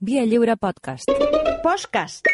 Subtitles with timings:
[0.00, 1.08] Via Lliure Podcast.
[1.62, 2.26] Podcast.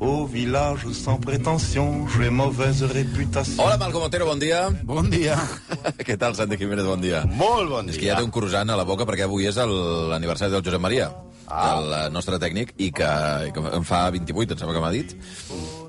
[0.00, 3.64] Au village sans prétention, j'ai mauvaise réputation.
[3.64, 4.70] Hola, Malcom Otero, bon dia.
[4.84, 5.34] Bon dia.
[6.06, 7.24] Què tal, Santi Jiménez, bon dia?
[7.26, 7.96] Molt bon dia.
[7.96, 9.74] És que ja té un croissant a la boca perquè avui és el-
[10.12, 11.10] l'aniversari del Josep Maria,
[11.48, 11.64] ah.
[11.80, 13.10] el eh, nostre tècnic, i que,
[13.50, 15.18] i que en fa 28, em sembla que m'ha dit.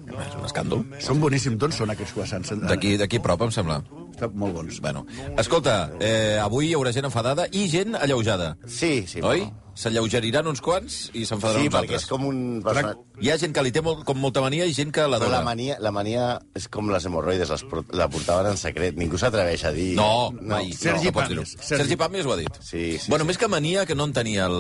[0.10, 0.84] És un escàndol.
[1.06, 1.62] Són boníssims.
[1.62, 2.58] D'on són aquests croissants?
[2.66, 3.78] D'aquí d'aquí a prop, em sembla.
[4.10, 4.82] Estan molt bons.
[4.82, 5.06] Bueno,
[5.38, 8.56] escolta, eh, avui hi haurà gent enfadada i gent alleujada.
[8.66, 9.22] Sí, sí.
[9.22, 9.46] Oi?
[9.46, 9.69] bueno.
[9.80, 12.04] S'allaugeriran uns quants i s'enfadaran Sí, uns perquè altres.
[12.04, 12.40] és com un...
[12.66, 15.08] persona- Hi ha gent que li té molt, com molta mania i gent que Però
[15.14, 15.40] la l'adora.
[15.46, 17.64] mania, la mania és com les hemorroides, les,
[17.96, 18.98] la portaven en secret.
[19.00, 19.94] Ningú s'atreveix a dir...
[19.96, 20.74] No, mai.
[20.76, 21.20] Sergi no, no.
[21.22, 21.54] Pàmies.
[21.60, 22.60] Sergi, Sergi Pàmies ho ha dit.
[22.60, 23.30] Sí, sí, bueno, sí.
[23.32, 24.60] més que mania, que no en tenia el...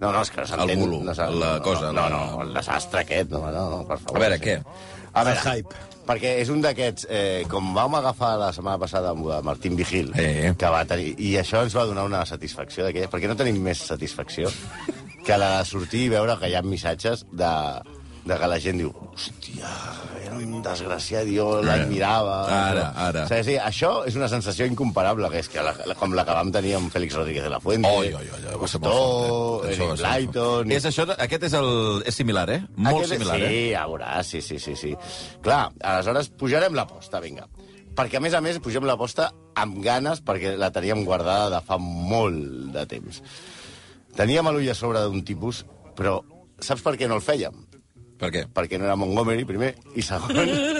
[0.00, 0.68] No, no, és que no s'entén...
[0.76, 3.98] El bulo, no la cosa, No, la- no, el desastre aquest, no, no, no, per
[4.04, 4.18] favor.
[4.20, 4.58] A veure, què?
[5.12, 5.74] A veure, El hype.
[6.02, 10.10] Perquè és un d'aquests, eh, com vam agafar la setmana passada amb el Martín Vigil,
[10.18, 10.52] Eh.
[10.58, 13.78] que va tenir, i això ens va donar una satisfacció d'aquella, perquè no tenim més
[13.78, 14.50] satisfacció
[15.24, 17.52] que la de sortir i veure que hi ha missatges de,
[18.22, 19.70] de que la gent diu hòstia,
[20.22, 22.36] era un desgraciat, jo l'admirava.
[22.46, 22.58] Eh.
[22.58, 23.24] Ara, ara.
[23.24, 26.22] O sigui, sí, això és una sensació incomparable, que és que la, la, com la
[26.28, 28.54] que vam tenir amb Félix Rodríguez de la Fuente, Oi, oi, oi, eh?
[28.54, 28.68] Va
[29.72, 30.70] Eric Blyton...
[30.78, 31.72] És això, aquest és, el,
[32.06, 32.60] és similar, eh?
[32.76, 33.64] Molt Aquest- similar, sí, eh?
[33.74, 34.94] ja veuràs, sí, sí, sí, sí.
[35.42, 37.48] Clar, aleshores pujarem l'aposta, vinga.
[37.92, 41.76] Perquè, a més a més, pugem l'aposta amb ganes, perquè la teníem guardada de fa
[41.82, 43.18] molt de temps.
[44.16, 45.64] Teníem l'ull a sobre d'un tipus,
[45.98, 46.20] però
[46.62, 47.58] saps per què no el fèiem?
[48.22, 48.44] Per què?
[48.54, 50.36] Perquè no era Montgomery, primer, i segon...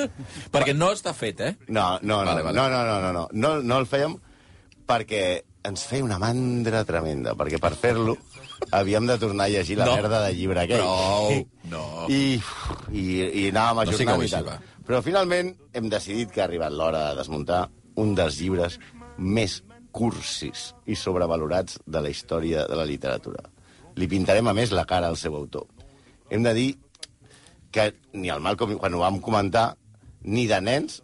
[0.55, 1.53] Perquè no està fet, eh?
[1.69, 2.55] No, no, no, Vale, vale.
[2.59, 4.15] no, no, no, no, no, no, no el fèiem
[4.87, 5.23] perquè
[5.67, 8.17] ens feia una mandra tremenda, perquè per fer-lo
[8.75, 9.95] havíem de tornar a llegir la No.
[9.98, 10.83] merda del llibre aquell.
[10.83, 11.37] Prou,
[11.70, 11.83] no.
[12.11, 12.39] I,
[12.95, 13.05] i,
[13.43, 14.48] i anàvem No ajornant sigueu i així, tal.
[14.51, 14.57] va.
[14.87, 17.65] Però finalment hem decidit que ha arribat l'hora de desmuntar
[18.03, 18.79] un dels llibres
[19.19, 19.61] més
[19.95, 23.43] cursis i sobrevalorats de la història de la literatura.
[23.98, 25.67] Li pintarem, a més, la cara al seu autor.
[26.33, 26.70] Hem de dir
[27.73, 29.73] que ni el Malcolm, quan ho vam comentar,
[30.23, 31.01] ni de nens,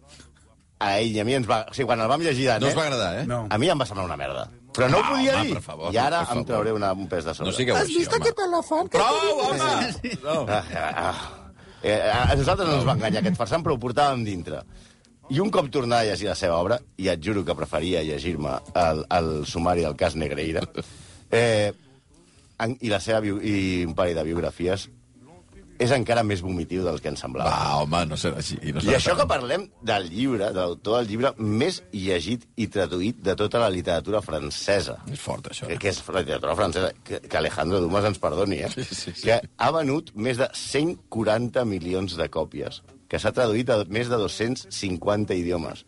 [0.79, 1.63] a ell i a mi ens va...
[1.67, 2.71] O sigui, quan el vam llegir de No nens...
[2.71, 3.25] us va agradar, eh?
[3.27, 3.41] No.
[3.51, 4.45] A mi em va semblar una merda.
[4.77, 5.53] Però no ho Ah, podia home, dir.
[5.57, 7.49] per favor, I ara per em trauré una, un pes de sobre.
[7.49, 8.31] No sigueu així, home.
[8.45, 8.91] elefant?
[8.93, 9.17] Prou,
[9.47, 10.13] home!
[10.23, 10.35] No.
[10.47, 11.15] Ah, ah, ah.
[11.81, 14.61] Eh, a nosaltres no ens va enganyar aquest farsant, però ho portàvem dintre.
[15.33, 18.55] I un cop tornar a llegir la seva obra, i et juro que preferia llegir-me
[18.77, 20.63] el, el sumari del cas Negreira,
[21.31, 21.71] eh,
[22.81, 24.87] i la seva i un parell de biografies,
[25.79, 27.49] és encara més vomitiu del que ens semblava.
[27.49, 28.57] Va, home, no serà així.
[28.73, 29.21] No I serà això tant.
[29.21, 33.69] que parlem del llibre, de l'autor del llibre més llegit i traduït de tota la
[33.71, 35.67] literatura francesa És fort, això.
[35.71, 38.69] que, que és la literatura francesa, que, que Alejandro Dumas ens perdoni, eh?
[38.75, 39.21] Sí, sí, sí.
[39.29, 44.19] Que ha venut més de 140 milions de còpies, que s'ha traduït a més de
[44.19, 45.85] 250 idiomes,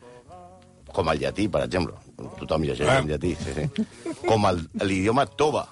[0.92, 1.94] com el llatí, per exemple.
[2.40, 3.00] Tothom llegeix Ah.
[3.00, 3.86] en llatí, sí, sí.
[4.28, 4.44] Com
[4.82, 5.68] l'idioma toba,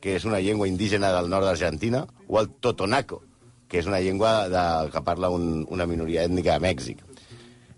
[0.00, 3.22] que és una llengua indígena del nord d'Argentina, o el totonaco,
[3.70, 7.04] que és una llengua de, que parla un, una minoria ètnica a Mèxic.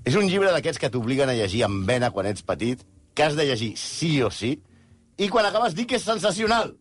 [0.09, 2.81] És un llibre d'aquests que t'obliguen a llegir amb vena quan ets petit,
[3.15, 4.57] que has de llegir sí o sí,
[5.21, 6.73] i quan acabes dir que és sensacional.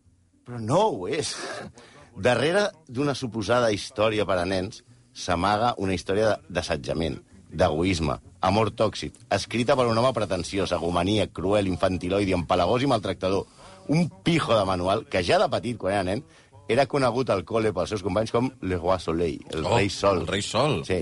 [0.48, 1.36] Però no ho és.
[2.26, 4.82] Darrere d'una suposada història per a nens
[5.14, 7.20] s'amaga una història d'assetjament,
[7.52, 8.16] d'egoisme,
[8.48, 13.44] amor tòxic, escrita per un home pretensiós, agomaníac, cruel, infantiloide, empalagós i maltractador.
[13.92, 16.24] Un pijo de manual que ja de petit, quan era nen,
[16.70, 20.22] era conegut al col·le pels seus companys com Le Roi Soleil, el Oh, rei sol.
[20.22, 20.84] el rei sol.
[20.88, 21.00] Sí,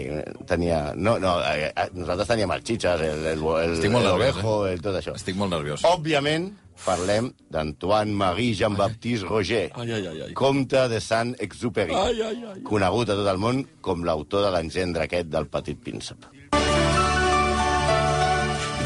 [0.48, 0.94] tenia...
[0.96, 4.40] No, no, eh, eh, nosaltres teníem els xitxes, el, el, el, Estic molt el nerviós,
[4.40, 5.14] ovejo, el, tot això.
[5.20, 5.84] Estic molt nerviós.
[5.86, 6.50] Òbviament,
[6.86, 10.34] parlem d'Antoine Marie Jean-Baptiste Roger, Ai, ai, ai, ai.
[10.34, 12.62] comte de Saint-Exupéry, Ai, ai, ai.
[12.64, 16.30] conegut a tot el món com l'autor de l'engendre aquest del Petit Príncep.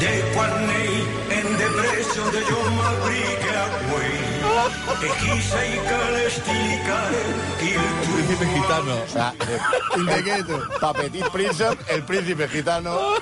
[0.04, 1.04] De quan ell
[1.38, 3.43] en depressió de jo m'abrigue
[8.14, 8.96] Príncipe gitano.
[9.16, 9.60] Ah, eh,
[10.80, 13.16] Pa Petit Príncep, el príncipe gitano...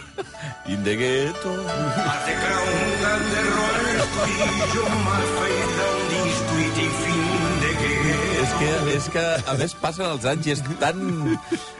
[0.66, 1.50] In the ghetto.
[1.66, 2.34] Hace
[8.42, 10.98] És que, és que, a més, passen els anys i és tan,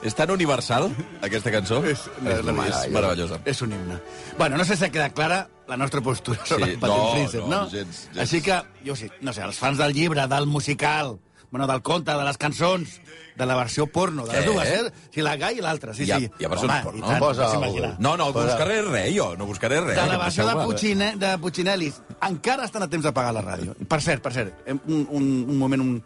[0.06, 0.86] és tan universal,
[1.26, 1.80] aquesta cançó.
[1.90, 2.46] És, és, és
[2.94, 3.40] meravellosa.
[3.50, 3.98] És un himne.
[4.38, 7.10] Bueno, no sé si ha quedat clara la nostra postura sobre Sí, el Petit no,
[7.16, 7.60] Príncep, no, no?
[7.72, 8.22] gens, gens.
[8.22, 11.16] Així que, jo sí, no sé, els fans del llibre, del musical,
[11.50, 12.94] bueno, del conte, de les cançons,
[13.36, 14.52] de la versió porno, de les Què?
[14.54, 15.08] dues, eh?
[15.12, 16.30] Sí, la gai i l'altra, sí, Hi ha- sí.
[16.38, 17.06] hi ha versions Home, porno?
[17.10, 17.48] tant, Posa.
[17.58, 19.32] No, no, no Posa- buscaré res, jo.
[19.36, 19.96] No buscaré res.
[19.98, 20.54] De la versió de.
[20.64, 22.00] Puccine, de Puccinellis.
[22.28, 23.74] Encara estan a temps de pagar la ràdio.
[23.88, 25.82] Per cert, per cert, un, un, un moment...
[25.82, 25.96] Un...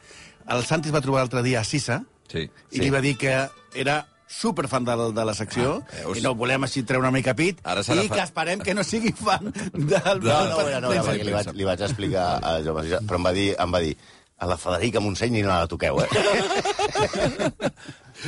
[0.49, 2.49] El Santi es va trobar l'altre dia a Sissa Sí.
[2.75, 3.33] i li va dir que
[3.75, 6.19] era superfan de, la- de la secció Ah, veus?
[6.19, 8.75] i no volem així treure una mica pit Ara serà i fa- que esperem que
[8.75, 10.19] no sigui fan del...
[10.25, 10.99] No, No, no, no, no, li
[11.31, 13.95] vaig, li vaig explicar a Jaume Sisa, però em va dir, em va dir
[14.39, 16.09] a la Federica Montseny i no la toqueu, eh?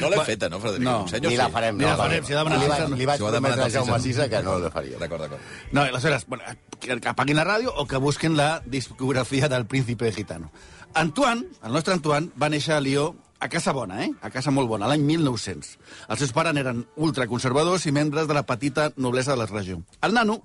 [0.00, 0.84] No l'hem feta, no, Frederic?
[0.86, 0.96] No,
[1.28, 1.76] Ni la farem.
[1.76, 4.00] Ni no, la farem, si ha demanat li, vaig, li vaig Si prometre a Jaume.
[4.04, 4.98] Sisa que no la faria.
[5.00, 5.54] D'acord, d'acord.
[5.72, 6.44] No, i aleshores, bueno,
[6.78, 10.52] que, que apaguin la ràdio o que busquen la discografia del príncipe gitano.
[10.94, 14.10] Antoine, el nostre Antoine, va néixer a Lió a Casa Bona, eh?
[14.20, 15.74] a Casa molt bona, l'any 1900.
[16.08, 19.78] Els seus pares eren ultraconservadors i membres de la petita noblesa de la regió.
[20.02, 20.40] El nano,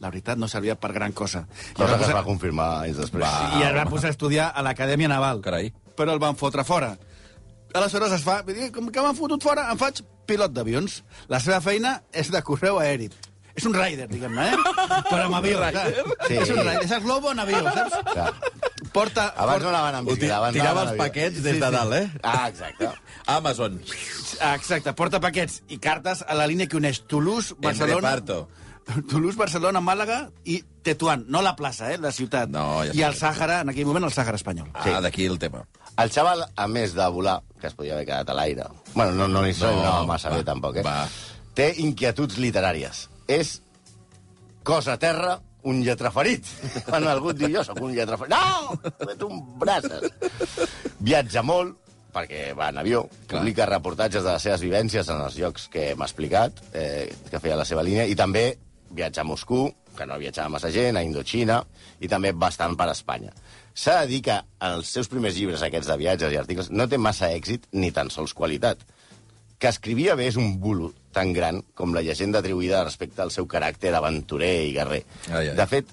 [0.00, 1.44] la veritat, no servia per gran cosa.
[1.76, 3.22] Cosa que es va confirmar anys després.
[3.22, 3.58] Va.
[3.60, 5.42] i es va posar a estudiar a l'Acadèmia Naval.
[5.44, 5.72] Carai.
[5.96, 6.94] Però el van fotre fora.
[7.74, 8.40] Aleshores es fa...
[8.74, 11.02] Com que m'han fotut fora, em faig pilot d'avions.
[11.32, 13.10] La seva feina és de correu aeri.
[13.52, 14.56] És un rider, diguem-ne, eh?
[15.10, 15.98] Però amb avió, saps?
[16.24, 16.36] Sí.
[16.40, 16.78] És un rider.
[16.86, 17.98] És el globo en avió, saps?
[18.08, 18.30] Clar.
[18.94, 19.26] Porta...
[19.36, 19.66] Abans porta...
[19.66, 21.02] no anaven amb bicicleta, abans Tirava anaven els en avió.
[21.02, 22.06] paquets des de dalt, eh?
[22.22, 22.88] Ah, exacte.
[23.36, 23.76] Amazon.
[24.54, 28.00] Exacte, porta paquets i cartes a la línia que uneix Toulouse, En Barcelona...
[28.00, 28.40] reparto.
[29.10, 31.24] Toulouse, Barcelona, Màlaga i Tetuán.
[31.30, 31.98] No la plaça, eh?
[32.02, 32.50] La ciutat.
[32.52, 34.70] No, ja I el Sàhara, en aquell moment, el Sàhara espanyol.
[34.74, 35.64] Ah, d'aquí el tema.
[36.02, 39.28] El xaval, a més de volar, que es podia haver quedat a l'aire, bueno, no,
[39.28, 40.84] no li No, no, massa va, bé tampoc, eh?
[40.86, 41.06] va.
[41.54, 43.06] Té inquietuds literàries.
[43.28, 43.60] És
[44.64, 45.36] cosa a terra,
[45.68, 46.48] un lletraferit.
[46.88, 48.32] Quan algú et diu, jo sóc un lletraferit.
[48.34, 48.80] No!
[49.06, 50.08] Vet un braces.
[50.98, 51.76] Viatja molt,
[52.12, 53.40] perquè va en avió, Clar.
[53.40, 57.56] publica reportatges de les seves vivències en els llocs que hem explicat, eh, que feia
[57.56, 58.50] la seva línia, i també
[58.92, 61.60] viatja a Moscou, que no viatjava massa gent, a Indochina,
[62.00, 63.32] i també bastant per Espanya.
[63.74, 64.36] S'ha de dir que
[64.68, 68.12] els seus primers llibres, aquests de viatges i articles, no té massa èxit ni tan
[68.12, 68.84] sols qualitat.
[69.62, 73.46] Que escrivia bé és un bulo tan gran com la llegenda atribuïda respecte al seu
[73.48, 75.02] caràcter aventurer i guerrer.
[75.30, 75.56] Ai, ai.
[75.56, 75.92] De fet,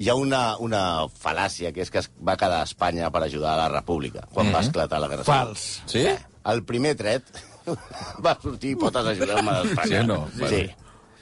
[0.00, 3.54] hi ha una, una fal·làcia, que és que es va quedar a Espanya per ajudar
[3.54, 5.52] a la República, quan va esclatar la guerra civil.
[5.52, 5.66] Fals.
[5.90, 6.06] Sí?
[6.50, 7.28] El primer tret
[8.24, 10.00] va sortir potes ajudeu-me d'Espanya.
[10.00, 10.18] Sí no?
[10.50, 10.64] Sí.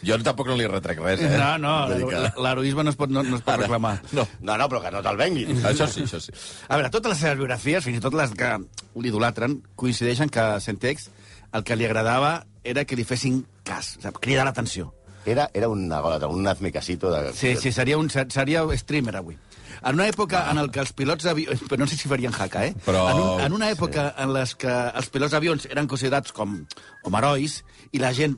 [0.04, 1.36] Jo tampoc no li retrec res, eh?
[1.38, 1.74] No, no,
[2.08, 4.00] que- l'heroisme no es pot, no, no es pot Ara, reclamar.
[4.12, 4.26] No.
[4.40, 5.60] No, no, però que no te'l venguin.
[5.64, 6.32] Això sí, això sí.
[6.68, 8.50] A veure, totes les seves biografies, fins i tot les que
[8.98, 11.10] l'idolatren, coincideixen que a Centex
[11.52, 14.92] el que li agradava era que li fessin cas, o sigui, cridar l'atenció.
[15.24, 17.10] Era, era un agòlatra, un hazme casito.
[17.12, 17.32] De...
[17.32, 19.36] Sí, sí, seria, un, seria streamer avui.
[19.82, 21.62] En una època en el que els pilots d'avions...
[21.70, 22.74] Però no sé si farien jaca, eh?
[22.86, 24.22] Però- En, un, en una època sí.
[24.22, 26.60] en les que els pilots d'avions eren considerats com,
[27.02, 27.60] com herois
[27.92, 28.36] i la gent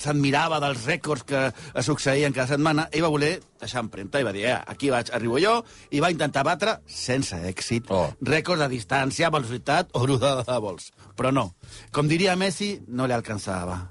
[0.00, 1.42] s'admirava dels rècords que
[1.84, 5.38] succeïen cada setmana, ell va voler deixar empremta i va dir, eh, aquí vaig, arribo
[5.38, 5.58] jo,
[5.92, 8.08] i va intentar batre, sense èxit, Oh.
[8.22, 10.90] rècords de distància, velocitat o rodada de vols.
[11.16, 11.54] Però no.
[11.92, 13.90] Com diria Messi, no li alcançava.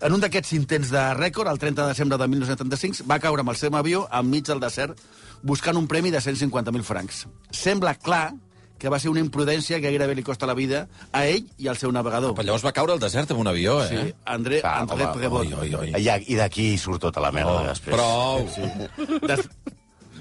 [0.00, 3.54] En un d'aquests intents de rècord, el 30 de desembre de 1975, va caure amb
[3.54, 4.98] el seu avió enmig del desert
[5.42, 7.26] buscant un premi de 150.000 francs.
[7.50, 8.34] Sembla clar
[8.78, 11.76] que va ser una imprudència que gairebé li costa la vida a ell i al
[11.80, 12.34] seu navegador.
[12.36, 13.88] Però llavors va caure al desert amb un avió, eh?
[13.88, 15.46] Sí, André, Ah, André Prebot.
[15.46, 15.94] oi, oi, oi.
[16.28, 17.96] I, d'aquí surt tota la merda, Oh, després.
[17.96, 19.20] prou.
[19.26, 19.48] Des,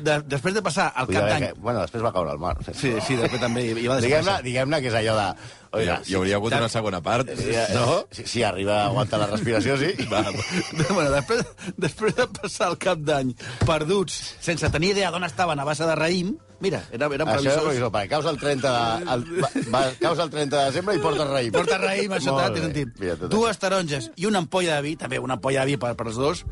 [0.03, 1.47] de, després de passar al cap d'any...
[1.59, 2.56] Bueno, després va caure al mar.
[2.71, 5.30] Sí, sí, després també hi, hi va Diguem-ne diguem que és allò de...
[5.75, 7.27] Hi, Oiga, hi hauria hagut una segona part,
[7.75, 7.97] no?
[8.15, 9.89] Si, si arriba a aguantar la respiració, sí.
[10.07, 10.21] Va,
[10.95, 11.44] bueno, després,
[11.75, 13.33] després de passar el cap d'any
[13.68, 14.15] perduts,
[14.45, 16.31] sense tenir idea d'on estaven a base de raïm,
[16.63, 17.68] mira, era, eren Això és previsors.
[17.68, 21.03] previsor, perquè causa el 30 de, el, va, va, causa el 30 de desembre i
[21.03, 21.53] porta raïm.
[21.59, 22.65] Porta raïm, això bé.
[22.69, 22.95] sentit.
[23.03, 26.07] Mira, Dues taronges i una ampolla de vi, també una ampolla de vi per, per
[26.07, 26.45] els dos,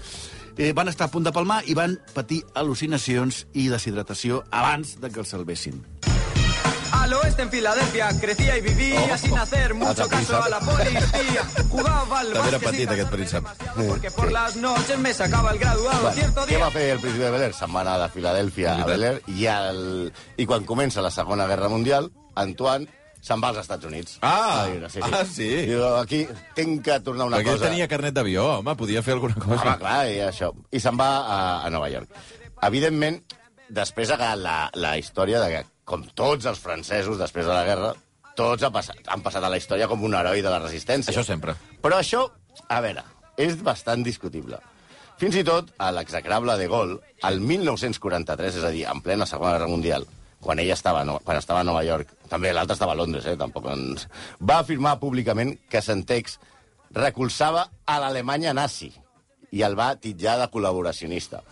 [0.57, 5.09] eh, van estar a punt de palmar i van patir al·lucinacions i deshidratació abans de
[5.09, 5.83] que els salvessin.
[6.93, 11.41] Al oeste en Filadelfia crecía y vivía sin hacer mucho caso a la policía.
[11.69, 13.47] Jugaba al També era básquet petit, aquest príncep.
[13.89, 16.05] Porque por las noches me sacaba el graduado.
[16.05, 17.55] Va, Cierto què día va fer el príncipe de Bel Air?
[17.57, 21.49] Se'n va anar de Filadèlfia a Bel Air i, el, i quan comença la Segona
[21.49, 22.87] Guerra Mundial, Antoine
[23.23, 24.17] se'n va als Estats Units.
[24.21, 25.49] Ah, A viure, ah, sí?
[25.69, 26.23] Diu, aquí
[26.57, 27.69] tinc que tornar una Perquè cosa...
[27.69, 29.61] tenia carnet d'avió, home, podia fer alguna cosa.
[29.61, 30.51] Home, clar, i això.
[30.71, 32.11] I se'n va a, a Nova York.
[32.67, 33.21] Evidentment,
[33.69, 37.63] després ha quedat la, la història de que, com tots els francesos després de la
[37.67, 37.93] guerra,
[38.35, 41.13] tots ha passat, han passat a la història com un heroi de la resistència.
[41.13, 41.55] Això sempre.
[41.83, 42.25] Però això,
[42.67, 43.03] a veure,
[43.37, 44.59] és bastant discutible.
[45.21, 46.97] Fins i tot, a l'execrable de Gaulle,
[47.29, 50.07] el 1943, és a dir, en plena Segona Guerra Mundial,
[50.43, 53.37] quan ell estava, No- quan estava a Nova York, també l'altre estava a Londres, eh,
[53.39, 54.07] tampoc ens...
[54.39, 56.37] va afirmar públicament que Centex
[56.93, 58.91] recolzava a l'Alemanya nazi
[59.53, 61.43] i el va titllar de col·laboracionista.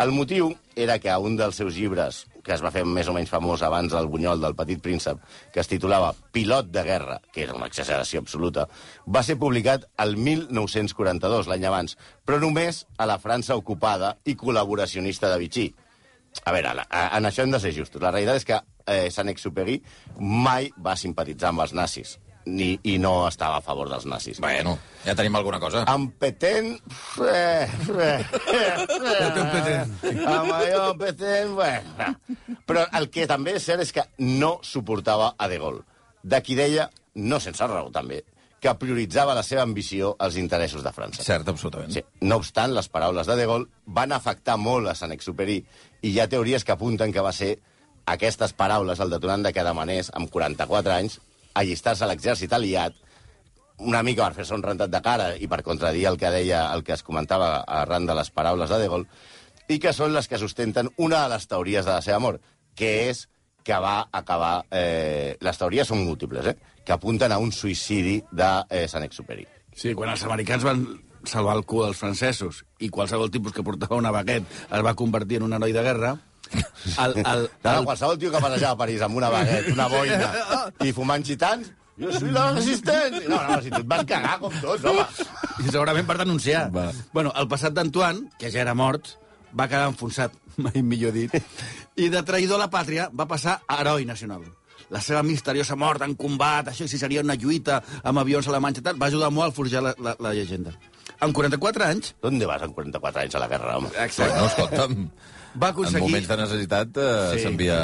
[0.00, 3.28] El motiu era que un dels seus llibres, que es va fer més o menys
[3.28, 5.18] famós abans del Bunyol del Petit Príncep,
[5.52, 8.64] que es titulava Pilot de guerra, que era una exageració absoluta,
[9.04, 15.28] va ser publicat el 1942, l'any abans, però només a la França ocupada i col·laboracionista
[15.28, 15.66] de Vichy.
[16.44, 18.00] A veure, la- a- en això hem de ser justos.
[18.02, 19.80] La realitat és que eh, Saint-Exupéry
[20.20, 22.18] mai va simpatitzar amb els nazis.
[22.50, 24.38] ni, i no estava a favor dels nazis.
[24.40, 24.72] Bueno,
[25.04, 25.82] ja tenim alguna cosa.
[25.86, 26.70] Amb Petén...
[27.20, 27.68] Eh,
[28.00, 31.54] eh, eh, amb allò, Petén...
[31.54, 32.16] Bueno.
[32.66, 35.84] Però el que també és cert és que no suportava a De Gaulle.
[36.22, 36.88] De qui deia,
[37.20, 38.22] no sense raó també,
[38.60, 41.22] que prioritzava la seva ambició als interessos de França.
[41.24, 41.92] Cert, absolutament.
[41.94, 42.02] Sí.
[42.24, 45.60] No obstant, les paraules de De Gaulle van afectar molt a Saint-Exupéry
[46.02, 47.56] i hi ha teories que apunten que va ser
[48.06, 51.20] aquestes paraules el detonant de que demanés, amb 44 anys,
[51.54, 52.96] allistar-se a l'exèrcit aliat,
[53.80, 56.84] una mica per fer-se un rentat de cara i per contradir el que deia, el
[56.84, 59.08] que es comentava arran de les paraules de De Gaulle,
[59.68, 62.42] i que són les que sustenten una de les teories de la seva mort,
[62.74, 63.26] que és
[63.64, 64.64] que va acabar...
[64.70, 66.56] Eh, les teories són múltiples, eh?
[66.84, 69.46] que apunten a un suïcidi de eh, Saint-Exupéry.
[69.76, 70.82] Sí, quan els americans van
[71.24, 75.40] salvar el cul als francesos i qualsevol tipus que portava una baguet es va convertir
[75.40, 76.16] en un heroi de guerra,
[76.50, 80.30] el, el, el, qualsevol tio que passejava a París amb una baguette, una boina
[80.86, 83.28] i fumant gitans, jo soy la resistència.
[83.28, 85.04] No, no, si tu et vas cagar com tots, home.
[85.60, 86.68] I segurament per denunciar.
[86.72, 86.88] Va.
[87.12, 89.12] Bueno, el passat d'Antoine, que ja era mort,
[89.56, 90.34] va quedar enfonsat,
[90.64, 91.34] mai millor dit,
[92.00, 94.46] i de traïdor a la pàtria va passar a heroi nacional.
[94.90, 98.86] La seva misteriosa mort en combat, això si seria una lluita amb avions alemanys i
[98.88, 100.72] tal, va ajudar molt a forjar la, la, la llegenda.
[101.20, 103.90] Amb 44 anys, ¿Dónde vas amb 44 anys a la guerra, home?
[103.92, 104.94] Bueno, escolta'm,
[105.60, 106.00] va en aconseguir...
[106.06, 107.42] moments de necessitat eh, Sí.
[107.44, 107.80] s'envia...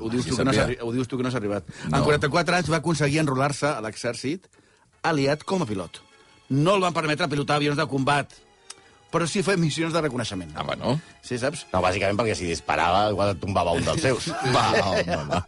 [0.00, 0.54] Ho dius, tu que no
[0.88, 1.68] ho dius tu que no has arribat.
[1.86, 1.98] No.
[2.00, 4.50] En 44 anys va aconseguir enrolar-se a l'exèrcit
[5.06, 6.02] aliat com a pilot.
[6.50, 8.32] No el van permetre pilotar avions de combat,
[9.12, 10.50] però sí fer missions de reconeixement.
[10.56, 10.98] Ah, bueno.
[11.22, 11.66] Sí, saps?
[11.72, 14.30] No, bàsicament perquè si disparava igual et tombava un dels seus.
[14.56, 15.42] Va, home, va.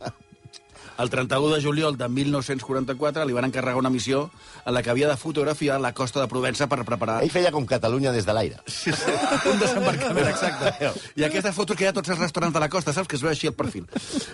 [1.00, 4.26] El 31 de juliol de 1944 li van encarregar una missió
[4.66, 7.64] en la que havia de fotografiar la costa de Provença per preparar Ell feia com
[7.66, 8.58] Catalunya des de l'aire.
[9.50, 10.90] un desembarcament exacte.
[11.16, 13.08] I aquestes fotos que hi ha tots els restaurants de la costa, saps?
[13.08, 13.86] Que es veu així el perfil.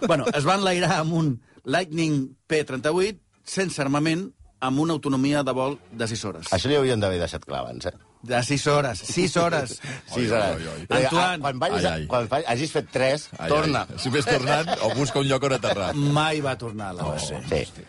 [0.07, 1.31] Bueno, es van enlairar amb un
[1.65, 4.27] Lightning P-38 sense armament
[4.67, 6.53] amb una autonomia de vol de 6 hores.
[6.57, 7.95] Això li haurien d'haver deixat clar abans, eh?
[8.23, 9.77] De 6 hores, 6 hores.
[10.15, 10.57] Sis hores.
[10.57, 10.87] oi, oi.
[10.89, 11.39] Eh, Antoine.
[11.43, 12.07] Quan, vagis, Ai, ai.
[12.11, 13.85] quan hagis fet tres, Ai, torna.
[13.91, 13.99] Ai.
[14.03, 15.93] Si més tornant, o busca un lloc on aterrar.
[15.95, 17.39] Mai va tornar a la base.
[17.49, 17.85] Sí.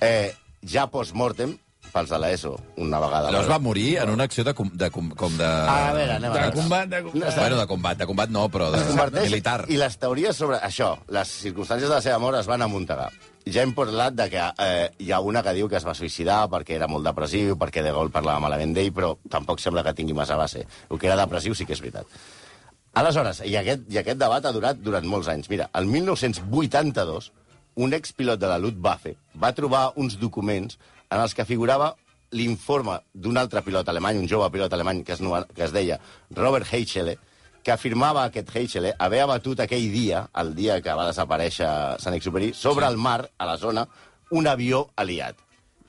[0.00, 0.32] Eh,
[0.64, 1.52] ja post-mortem,
[1.94, 3.30] pels de l'ESO, una vegada...
[3.30, 5.46] Llavors va morir en una acció de, com, de, com, com de...
[5.46, 6.56] A veure, anem a De veure.
[6.56, 7.36] combat, de combat.
[7.36, 9.60] Bueno, de combat, de combat no, però de militar.
[9.70, 13.12] I les teories sobre això, les circumstàncies de la seva mort es van amuntegar.
[13.44, 16.46] Ja hem parlat de que eh, hi ha una que diu que es va suïcidar
[16.48, 20.16] perquè era molt depressiu, perquè de Gaulle parlava malament d'ell, però tampoc sembla que tingui
[20.16, 20.64] massa base.
[20.88, 22.08] El que era depressiu sí que és veritat.
[22.96, 25.50] Aleshores, i aquest, i aquest debat ha durat durant molts anys.
[25.52, 27.30] Mira, el 1982,
[27.84, 30.78] un expilot de la Luftwaffe va trobar uns documents
[31.10, 31.92] en els que figurava
[32.34, 35.22] l'informe d'un altre pilot alemany, un jove pilot alemany que es,
[35.54, 37.18] que es deia Robert Heichele,
[37.64, 41.70] que afirmava aquest Heichele haver abatut aquell dia, el dia que va desaparèixer
[42.02, 42.92] Saint-Exupéry, sobre sí.
[42.92, 43.86] el mar, a la zona,
[44.30, 45.40] un avió aliat.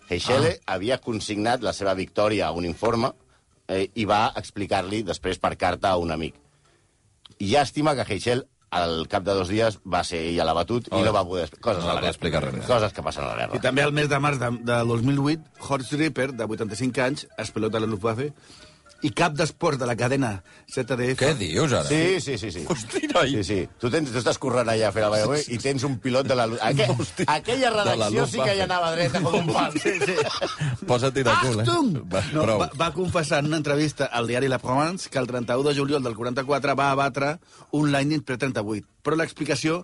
[0.10, 0.76] Heichele ah.
[0.76, 3.12] havia consignat la seva victòria a un informe
[3.68, 6.36] eh, i va explicar-li després per carta a un amic.
[7.40, 11.00] I llàstima que Heichel al cap de dos dies va ser ell a l'abatut Oh,
[11.00, 11.48] i no va poder...
[11.64, 12.66] Coses, no va a la poder explicar res.
[12.68, 13.62] Coses que passen a la I guerra.
[13.64, 17.80] també al mes de març de, de 2008, Horst Ripper, de 85 anys, es pilota
[17.80, 18.32] a la Luftwaffe,
[19.06, 20.32] i cap d'esports de la cadena
[20.72, 21.20] ZDF...
[21.20, 21.86] Què dius, ara?
[21.86, 22.50] Sí, sí, sí.
[22.56, 22.64] sí.
[22.72, 23.30] Hosti, noi.
[23.36, 23.58] Sí, sí.
[23.82, 26.38] Tu, tens, tu estàs corrent allà a fer la veu i tens un pilot de
[26.40, 26.48] la...
[26.70, 27.28] Aqu Hosti.
[27.30, 29.76] aquella redacció sí que hi anava dreta com un pal.
[29.78, 30.16] Sí, sí.
[30.90, 31.68] Posa't de cul, eh?
[32.12, 32.60] Va, No, prou.
[32.64, 36.04] va, va confessar en una entrevista al diari La Provence que el 31 de juliol
[36.04, 37.36] del 44 va abatre
[37.72, 38.86] un Lightning P38.
[39.06, 39.84] Però l'explicació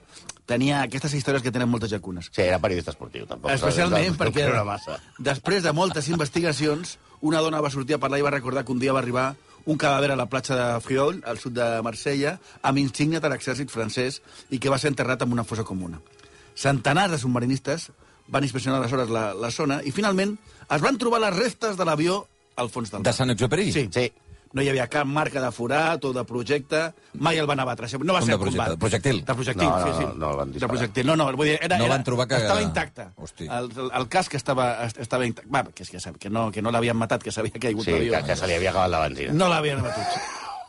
[0.49, 2.31] tenia aquestes històries que tenen moltes llacunes.
[2.33, 3.51] Sí, era periodista esportiu, tampoc.
[3.53, 4.97] Especialment no, perquè No, no, massa.
[5.19, 8.79] després de moltes investigacions, una dona va sortir a parlar i va recordar que un
[8.81, 9.35] dia va arribar
[9.65, 13.69] un cadàver a la platja de Friol, al sud de Marsella, amb insígnia de l'exèrcit
[13.69, 16.01] francès i que va ser enterrat en una fossa comuna.
[16.57, 17.91] Centenars de submarinistes
[18.27, 20.35] van inspeccionar aleshores la, la zona i finalment
[20.71, 22.25] es van trobar les restes de l'avió
[22.55, 23.15] al fons del De mar.
[23.15, 23.71] Saint-Exupéry?
[23.71, 23.87] Sí.
[23.93, 24.09] Sí.
[24.53, 26.81] No hi havia cap marca de forat o de projecte.
[27.13, 27.87] Mai el van abatre.
[28.03, 28.57] No va Com ser de projecte?
[28.57, 28.69] combat.
[28.73, 29.21] De projectil?
[29.25, 30.05] De projectil, No, no, sí, sí.
[30.05, 31.05] no, no van de projectil.
[31.07, 33.05] No, no, vull dir, era, No van trobar que- Estava intacte.
[33.15, 33.45] Hosti.
[33.47, 35.49] El, el, el cas que estava, estava intacte.
[35.53, 38.11] Va, que, és que, que no, que no l'havien matat, que s'havia caigut Sí, l'avió.
[38.17, 39.33] que, que se li havia acabat la benzina.
[39.33, 40.19] No l'havien abatut.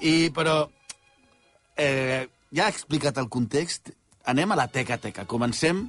[0.01, 0.69] I, però,
[1.77, 3.91] eh, ja he explicat el context.
[4.25, 5.25] Anem a la teca-teca.
[5.27, 5.89] Comencem...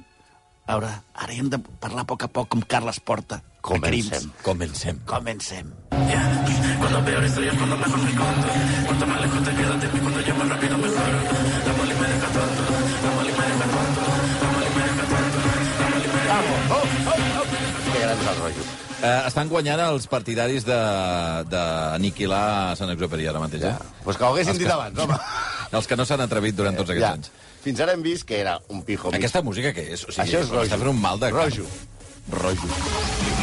[0.66, 0.88] A veure,
[1.20, 3.42] ara hem de parlar a poc a poc com Carles Porta.
[3.64, 4.30] De Comencem.
[4.42, 4.98] Comencem.
[5.06, 5.72] Comencem.
[16.64, 18.64] Que gran és el rotllo.
[19.04, 23.74] Eh, estan guanyant els partidaris de- d'aniquilar Sant-Exupéry ara mateix, eh?
[24.04, 25.18] Pues que ho haguessin dit abans, home.
[25.74, 27.12] Els que no s'han atrevit durant tots aquests Ja.
[27.18, 27.30] anys.
[27.64, 29.18] Fins ara hem vist que era un pijo mig.
[29.18, 30.04] Aquesta música què és?
[30.06, 30.64] O sigui, Això és rojo.
[30.68, 31.30] està fent un mal de...
[31.32, 31.42] cap.
[31.42, 31.66] Rojo.
[32.30, 33.33] Rojo.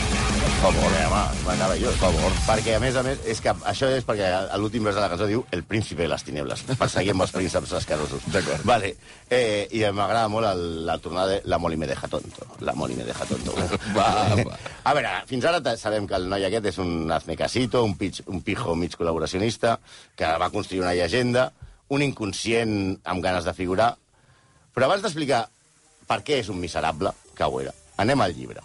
[0.62, 1.96] Favor, Eh, home, meravellós.
[1.98, 2.34] Per favor.
[2.46, 5.08] Perquè, a més a més, és que això és perquè a l'últim vers de la
[5.10, 8.28] cançó diu el príncipe de les tinieblas, perseguir amb els prínceps escarosos.
[8.30, 8.62] D'acord.
[8.70, 8.92] Vale.
[9.26, 12.46] Eh, I m'agrada molt el, la tornada de La Moli me deja tonto.
[12.60, 13.58] La Moli me deja tonto.
[13.98, 14.60] Va, va.
[14.90, 18.46] A veure, fins ara sabem que el noi aquest és un azmecasito, un, pitch, un
[18.46, 19.80] pijo mig col·laboracionista,
[20.16, 21.52] que va construir una llegenda,
[21.90, 23.96] un inconscient amb ganes de figurar.
[24.76, 25.48] Però abans d'explicar
[26.06, 28.62] per què és un miserable, que ho era, anem al llibre.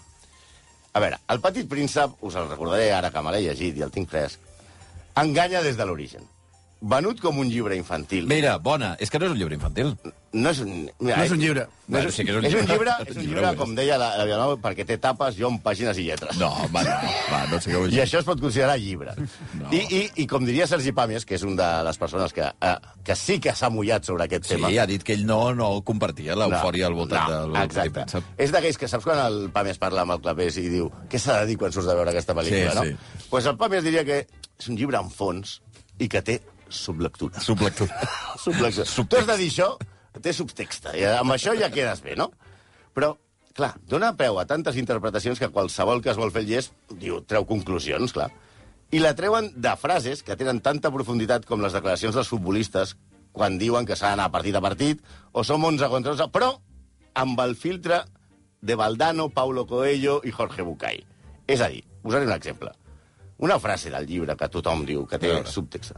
[0.97, 3.91] A veure, el petit príncep, us el recordaré ara que me l'he llegit i el
[3.93, 4.41] tinc fresc,
[5.21, 6.25] enganya des de l'origen.
[6.81, 8.27] Venut com un llibre infantil.
[8.29, 8.91] Mira, bona.
[9.01, 9.95] És que no és un llibre infantil.
[10.37, 10.69] No és un...
[10.99, 11.61] Mira, No és un llibre.
[11.87, 12.73] No Bueno, és, sí que és un és un llibre.
[12.75, 15.97] llibre, És un llibre, llibre com deia la, la Vilanova, perquè té tapes, guió, pàgines
[15.97, 16.37] i lletres.
[16.37, 19.15] No, va, no, va, no sé què vull I això es pot considerar llibre.
[19.57, 19.71] No.
[19.73, 22.73] I, i, I com diria Sergi Pàmies, que és un de les persones que, eh,
[23.07, 24.69] que sí que s'ha mullat sobre aquest Sí, tema...
[24.69, 27.95] ha dit que ell no, no compartia l'eufòria al voltant no, del exacte.
[28.03, 28.29] príncep.
[28.37, 31.39] És d'aquells que saps quan el Pàmies parla amb el Clapés i diu què s'ha
[31.41, 33.25] de dir quan surts de veure aquesta pel·lícula, Sí, no?
[33.31, 35.61] pues el Pàmies diria que és un llibre en fons
[35.97, 36.37] i que té
[36.69, 37.39] sublectura.
[37.41, 38.01] Sublectura.
[38.43, 38.85] Sublectura.
[39.09, 39.69] Tu has de dir això,
[40.21, 40.95] té subtexta.
[40.97, 42.31] I amb això ja quedes bé, no?
[42.97, 43.13] Però,
[43.57, 47.21] clar, dona peu a tantes interpretacions que qualsevol que es vol fer el llest diu,
[47.25, 48.31] treu conclusions, clar.
[48.91, 52.95] I la treuen de frases que tenen tanta profunditat com les declaracions dels futbolistes
[53.35, 55.01] quan diuen que s'ha d'anar partit a partit,
[55.33, 56.53] o som 11 contra 11, però
[57.13, 57.99] amb el filtre
[58.61, 61.03] de Valdano, Paulo Coelho i Jorge Bucay.
[61.45, 62.71] És a dir, posaré un exemple.
[63.37, 65.51] Una frase del llibre que tothom diu, que té A veure.
[65.51, 65.93] subtext.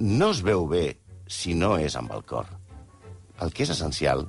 [0.00, 2.46] No es veu bé si no és amb el cor.
[3.42, 4.26] El que és essencial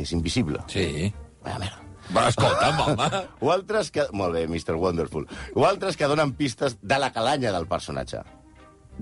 [0.00, 0.62] és invisible.
[0.72, 1.12] Sí.
[1.44, 1.80] Mira, mira.
[2.14, 3.22] Va, escolta'm, home.
[3.44, 4.06] O altres que...
[4.12, 4.76] Molt bé, Mr.
[4.78, 5.26] Wonderful.
[5.54, 8.22] O altres que donen pistes de la calanya del personatge.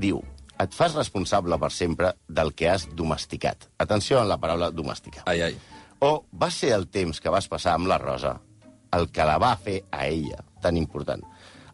[0.00, 0.23] Diu,
[0.61, 3.68] et fas responsable per sempre del que has domesticat.
[3.78, 5.26] Atenció a la paraula domesticar.
[5.30, 5.59] Ai, ai.
[6.00, 8.38] O va ser el temps que vas passar amb la Rosa
[8.94, 11.23] el que la va fer a ella, tan important.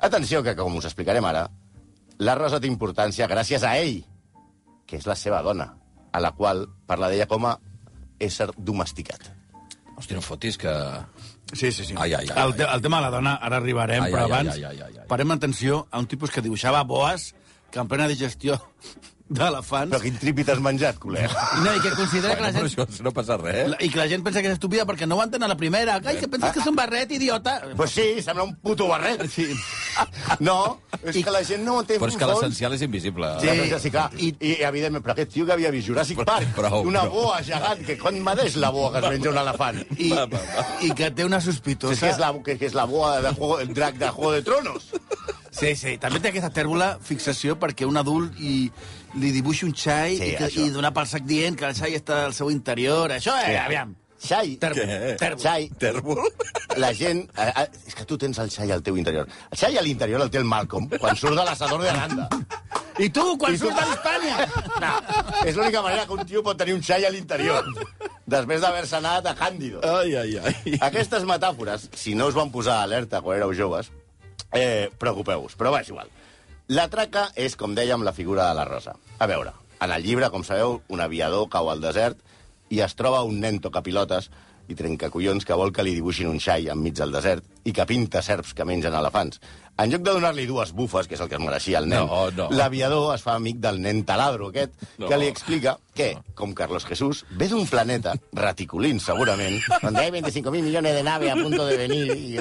[0.00, 1.44] Atenció, que com us explicarem ara,
[2.20, 4.00] la Rosa té importància gràcies a ell,
[4.90, 5.68] que és la seva dona,
[6.10, 7.54] a la qual parla d'ella com a
[8.20, 9.30] ésser domesticat.
[9.94, 10.72] Hòstia, no fotis que...
[11.52, 11.94] Sí, sí, sí.
[11.98, 14.30] Ai, ai, ai, el, te el tema de la dona, ara arribarem, Ai, però ai,
[14.30, 15.06] ai, abans ai, ai, ai, ai.
[15.10, 17.30] parem atenció a un tipus que dibuixava boas
[17.70, 18.58] que en plena digestió
[19.30, 19.92] d'elefants...
[19.94, 21.30] Però quin tripit has menjat, col·lega?
[21.64, 22.76] No, i que considera que la Bueno, gent...
[22.80, 23.68] però això no passa res.
[23.72, 25.56] La- I que la gent pensa que és estúpida perquè no ho entén a la
[25.56, 26.00] primera.
[26.04, 27.60] Ai, que penses que és un barret, idiota.
[27.78, 29.26] Pues sí, sembla un puto barret.
[29.30, 29.48] Sí.
[30.40, 33.28] No, és que la gent no ho té Però és que l'essencial és invisible.
[33.42, 34.06] Sí, sí, sí, clar.
[34.16, 37.26] I, I, evidentment, però aquest tio que havia vist Jurassic Park, prou, una prou.
[37.26, 39.82] boa gegant, que quan medeix la boa que es menja un elefant?
[39.98, 40.64] I, Va, va, va.
[40.86, 41.98] I que té una És sospitosa...
[42.00, 44.42] que és la, que, que és la boa de juego, el drac de Juego de
[44.46, 44.88] Tronos.
[45.60, 45.96] Sí, sí.
[46.00, 48.70] També té aquesta tèrbola fixació perquè un adult i,
[49.20, 50.64] li dibuixi un xai Sí, i, que, això.
[50.64, 53.12] i donar pel sac dient que el xai està al seu interior.
[53.12, 53.92] Això, eh, aviam.
[54.20, 55.38] Xai, Tèrbol.
[55.40, 56.18] Xai, Tèrbol?
[56.76, 57.22] la gent...
[57.40, 59.28] Eh, eh, és que tu tens el xai al teu interior.
[59.52, 62.26] El xai a l'interior el té el Malcolm, quan surt de l'assador de Aranda.
[63.00, 64.48] I tu, quan I tu- surts de l'Hispània?
[64.84, 64.90] No,
[65.48, 67.64] és l'única manera que un tio pot tenir un xai a l'interior,
[68.28, 69.80] després d'haver-se anat a Càndido.
[69.88, 70.76] Ai, ai, ai.
[70.90, 73.88] Aquestes metàfores, si no us van posar alerta quan éreu joves,
[74.52, 76.08] eh, preocupeu-vos, però va, és igual.
[76.68, 78.94] La traca és, com dèiem, la figura de la Rosa.
[79.18, 82.18] A veure, en el llibre, com sabeu, un aviador cau al desert
[82.70, 84.30] i es troba un nen tocapilotes
[84.70, 88.20] i trencacollons que vol que li dibuixin un xai enmig del desert i que pinta
[88.22, 89.40] serps que mengen elefants.
[89.80, 92.30] En lloc de donar-li dues bufes, que és el que es mereixia el nen, No,
[92.30, 92.46] no.
[92.54, 95.08] l'aviador es fa amic del nen taladro aquest, No.
[95.08, 100.62] que li explica que, com Carlos Jesús, ve d'un planeta, raticulín segurament, donde hay 25.000
[100.62, 102.06] millones de naves a punto de venir...
[102.16, 102.40] I,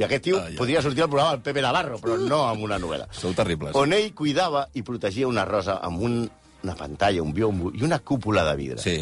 [0.00, 0.58] i aquest tio Ai, ai.
[0.58, 3.06] podria sortir al programa del Pepe Navarro, però no amb una novel·la.
[3.22, 3.74] Sou terribles.
[3.76, 6.22] On ell cuidava i protegia una rosa amb un,
[6.64, 8.78] una pantalla, un biombo i una cúpula de vidre.
[8.80, 8.96] Sí,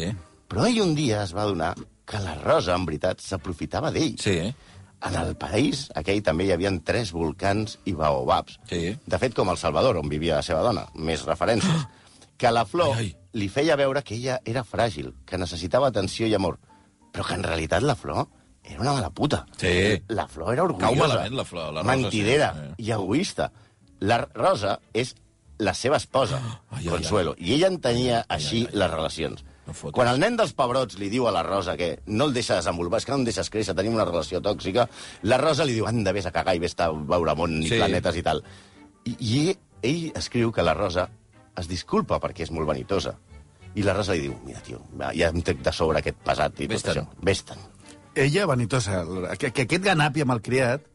[0.49, 1.75] Però ell un dia es va donar
[2.09, 4.15] que la rosa, en veritat, s'aprofitava d'ell.
[4.19, 4.39] sí.
[4.99, 8.57] En el país aquell també hi havia tres volcans i baobabs.
[8.67, 8.97] Sí.
[9.07, 10.81] De fet, com el Salvador, on vivia la seva dona.
[10.95, 11.85] Més referències.
[12.35, 13.29] Que la flor Ai, ai.
[13.39, 16.57] li feia veure que ella era fràgil, que necessitava atenció i amor.
[17.15, 18.25] Però que en realitat la flor
[18.69, 19.45] era una mala puta.
[19.57, 20.01] Sí.
[20.09, 20.87] La flor era orgullosa.
[20.91, 22.83] Cau malament, la flor, la rosa, mentidera sí, sí.
[22.87, 23.51] i egoista.
[23.99, 25.15] La rosa és
[25.59, 26.39] la seva esposa,
[26.71, 28.79] Ai, ai, Consuelo, i ella entenia així ai, ai.
[28.83, 29.43] les relacions.
[29.67, 29.93] No fotis.
[29.99, 32.97] Quan el nen dels pebrots li diu a la Rosa que no el deixa desenvolupar,
[33.01, 34.87] és que no em deixes créixer, tenim una relació tòxica,
[35.29, 37.75] la Rosa li diu, anda, vés a cagar i vés a veure món i Sí.
[37.77, 38.41] planetes i tal.
[39.05, 41.05] I, i ell, escriu que la Rosa
[41.59, 43.13] es disculpa perquè és molt vanitosa.
[43.75, 44.79] I la Rosa li diu, mira, tio,
[45.13, 46.97] ja em trec de sobre aquest pesat i tot Vés-te'n.
[47.03, 47.21] això.
[47.21, 47.61] Vés-te'n.
[48.15, 49.03] Ella, vanitosa,
[49.37, 50.85] que, que aquest ganapi amb el criat,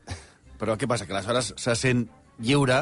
[0.60, 1.06] però què passa?
[1.06, 2.06] Que aleshores se sent
[2.38, 2.80] lliure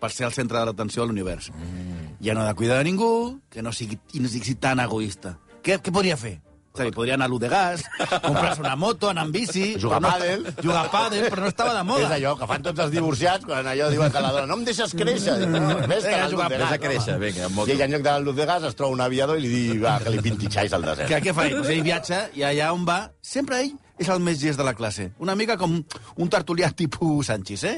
[0.00, 1.50] per ser el centre de l'atenció de l'univers.
[1.52, 2.16] Mm.
[2.24, 5.36] Ja no ha de cuidar de ningú, que no sigui, no sigui tan egoista.
[5.64, 6.38] Què, què podria fer?
[6.74, 7.84] És a dir, podria anar a de gas,
[8.24, 9.76] comprar-se una moto, anar amb bici...
[9.78, 10.40] Jugar no, a pàdel.
[10.58, 12.08] Jugar a pàdel, però no estava de És moda.
[12.16, 14.90] allò que fan tots els divorciats quan allò diuen que la dona no em deixes
[14.98, 15.36] créixer.
[15.52, 16.80] No, ves que jugar de a Ves a gas.
[16.82, 17.70] créixer, vinga, amb moto.
[17.70, 19.52] I ella, en lloc de la luz de gas, es troba un aviador i li
[19.68, 21.22] diu va, que li pinti xais al Que desert.
[21.28, 21.54] què fa ell?
[21.60, 23.70] Pues ell viatja i allà on va, sempre ell
[24.02, 25.12] és el més gest de la classe.
[25.22, 27.76] Una mica com un tertulià tipus Sanchis, eh?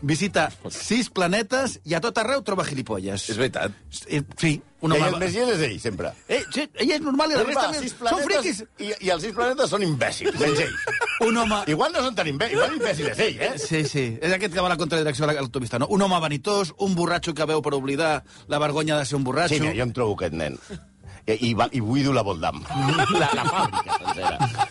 [0.00, 3.28] Visita sis planetes i a tot arreu troba gilipolles.
[3.28, 3.76] És veritat.
[4.08, 5.06] Eh, Sí, un home...
[5.08, 6.12] el més gent és ell, sempre.
[6.30, 8.60] Eh, sí, ell és normal i la resta va sis Són friquis.
[8.62, 10.76] planetes i, i els sis planetes són imbècils, menys ell.
[11.28, 11.62] Un home...
[11.74, 13.50] Igual no són tan imbècils, igual imbècil és ell, eh?
[13.58, 14.04] Sí, sí.
[14.22, 15.90] És aquest que va a la contradirecció de l'autopista, no?
[15.94, 18.12] Un home vanitós, un borratxo que veu per oblidar
[18.46, 19.56] la vergonya de ser un borratxo.
[19.56, 20.60] Sí, mira, jo em trobo aquest nen.
[21.28, 22.62] I, i, i buido la Voldam.
[23.20, 24.67] La, la fàbrica sencera.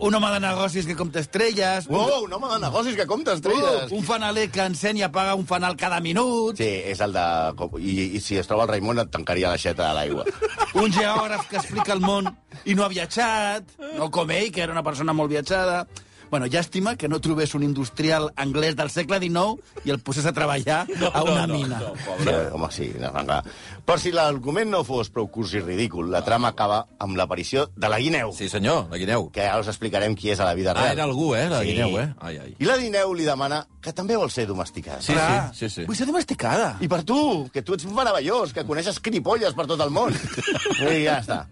[0.00, 1.86] Un home de negocis que compta estrelles.
[1.88, 3.90] un- Uou, un home de negocis que compta estrelles.
[3.92, 6.56] Un fanaler que encén i apaga un fanal cada minut.
[6.56, 7.24] Sí, és el de...
[7.80, 10.24] I, I si es troba el Raimon et tancaria l'aixeta a l'aigua.
[10.78, 12.28] Un geògraf que explica el món
[12.64, 13.64] i no ha viatjat.
[13.96, 15.86] No com ell, que era una persona molt viatjada.
[16.30, 20.32] Bueno, llàstima que no trobés un industrial anglès del segle XIX i el posés a
[20.36, 20.82] treballar
[21.14, 21.78] a una mina.
[22.20, 22.90] Sí, home, sí.
[23.00, 23.38] No, no.
[23.88, 27.88] Però si l'argument no fos prou curs i ridícul, la trama acaba amb l'aparició de
[27.88, 29.30] la guineu, Sí, senyor, la guineu.
[29.32, 30.92] que ara us explicarem qui és a la vida Ah, real.
[30.98, 31.72] era algú, eh, la Sí.
[31.72, 32.12] guineu, eh?
[32.20, 32.54] Ai, ai.
[32.58, 35.00] I la guineu li demana que també vol ser domesticada.
[35.00, 35.86] Sí, Clar, sí, sí, sí.
[35.86, 36.76] Vull ser domesticada.
[36.80, 40.12] I per tu, que tu ets meravellós, que coneixes cripolles per tot el món.
[40.92, 41.46] I ja està.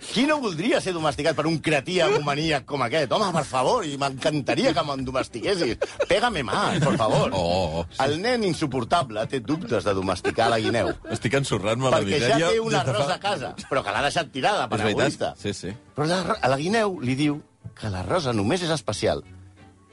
[0.00, 3.12] Qui no voldria ser domesticat per un cretí amomaníac com aquest?
[3.12, 5.76] Home, per favor, i m'encantaria que me'n domestiquessis.
[6.08, 7.32] Pégame más, per favor.
[7.32, 8.00] Oh, oh, sí.
[8.04, 10.92] El nen insuportable té dubtes de domesticar la guineu.
[11.16, 14.04] Estic ensorrant-me la Perquè ja té un des de arròs a casa, però que l'ha
[14.08, 15.32] deixat tirada per egoista.
[15.40, 15.72] Sí, sí.
[15.96, 17.40] Però la, a la guineu li diu
[17.76, 19.24] que la rosa només és especial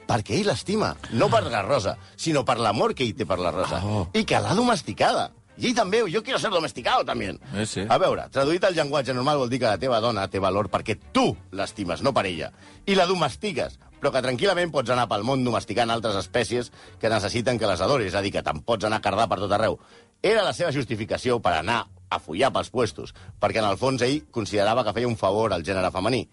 [0.04, 3.52] perquè ell l'estima, no per la rosa, sinó per l'amor que ell té per la
[3.54, 3.80] rosa.
[3.84, 4.04] Oh.
[4.12, 5.30] I que l'ha domesticada.
[5.56, 7.30] I ell també, jo quiero ser domesticado, també.
[7.54, 7.84] Eh, sí.
[7.88, 10.96] A veure, traduït al llenguatge normal vol dir que la teva dona té valor perquè
[11.14, 12.50] tu l'estimes, no per ella.
[12.90, 17.60] I la domestiques, però que tranquil·lament pots anar pel món domesticant altres espècies que necessiten
[17.60, 19.78] que les adoris, és a dir, que te'n pots anar a cardar per tot arreu.
[20.20, 24.24] Era la seva justificació per anar a follar pels puestos, perquè en el fons ell
[24.34, 26.24] considerava que feia un favor al gènere femení.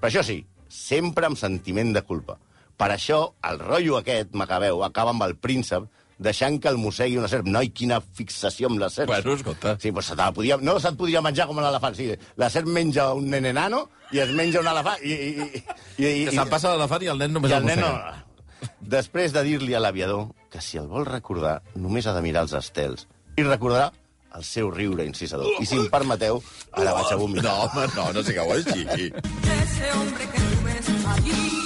[0.00, 2.36] Però això sí, sempre amb sentiment de culpa.
[2.76, 5.86] Per això, el rotllo aquest, Macabeu, acaba amb el príncep
[6.18, 7.48] deixant que el mossegui una serp.
[7.50, 9.10] Noi, quina fixació amb les serps.
[9.10, 9.76] Bueno, escolta.
[9.82, 11.96] Sí, doncs se te la podia, no se't podia menjar com l'elefant.
[11.98, 15.02] Sí, la serp menja un nen enano i es menja un elefant.
[15.02, 15.64] I, i,
[15.98, 17.96] i, i, Que se'n passa l'elefant i el nen només i el el nen no...
[18.80, 22.54] Després de dir-li a l'aviador que si el vol recordar, només ha de mirar els
[22.56, 23.08] estels.
[23.36, 23.90] I recordarà
[24.34, 25.50] el seu riure incisador.
[25.60, 26.40] I si em permeteu,
[26.72, 27.50] ara vaig a vomitar.
[27.50, 28.86] No, home, no, no sigueu així.
[28.86, 31.63] ese hombre que tú ves allí,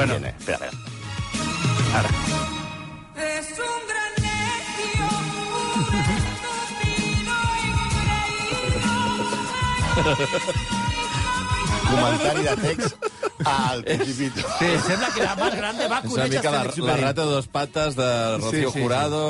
[0.00, 0.14] Bueno.
[0.14, 0.34] viene.
[0.38, 2.08] Espera, espera.
[3.16, 5.04] Es un gran necio,
[11.82, 13.09] un Comentari de text
[13.44, 14.46] al Principito.
[14.58, 17.30] Sí, sembla que la más grande va És una conèixer mica la, la rata de
[17.30, 18.82] dos patas de Rocío Sí, sí.
[18.82, 19.20] Jurado,